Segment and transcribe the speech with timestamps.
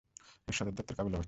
[0.47, 1.19] এর সদরদপ্তর কাবুলে অবস্থিত।